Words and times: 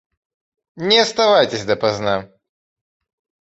Не 0.77 0.97
оставайтесь 0.99 1.63
допоздна. 1.63 2.27